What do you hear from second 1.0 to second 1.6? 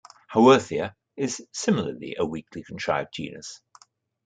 is